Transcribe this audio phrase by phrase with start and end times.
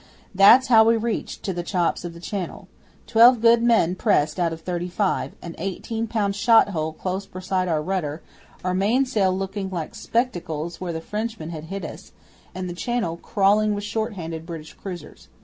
[0.33, 2.67] That's how we reached to the chops of the Channel.
[3.05, 7.67] Twelve good men pressed out of thirty five; an eighteen pound shot hole close beside
[7.67, 8.23] our rudder;
[8.65, 12.13] our mainsail looking like spectacles where the Frenchman had hit us
[12.55, 15.27] and the Channel crawling with short handed British cruisers.